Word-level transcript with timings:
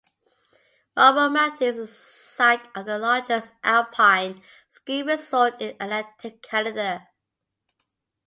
Marble 0.95 1.29
Mountain 1.29 1.67
is 1.67 1.75
the 1.75 1.85
site 1.85 2.75
of 2.75 2.87
the 2.87 2.97
largest 2.97 3.53
alpine 3.63 4.41
ski 4.67 5.03
resort 5.03 5.61
in 5.61 5.75
Atlantic 5.79 6.41
Canada. 6.41 7.07